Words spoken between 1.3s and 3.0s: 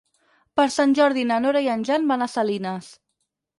na Nora i en Jan van a Salines.